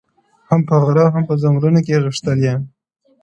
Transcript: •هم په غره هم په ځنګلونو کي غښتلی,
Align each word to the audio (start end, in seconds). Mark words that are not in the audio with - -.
•هم 0.49 0.61
په 0.67 0.75
غره 0.83 1.05
هم 1.13 1.23
په 1.29 1.33
ځنګلونو 1.41 1.79
کي 1.85 1.93
غښتلی, 2.05 2.53